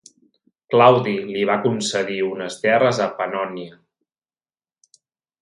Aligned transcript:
Claudi 0.75 1.13
li 1.35 1.43
va 1.49 1.57
concedir 1.65 2.17
unes 2.29 2.57
terres 2.65 3.03
a 3.07 3.07
Pannònia. 3.21 3.79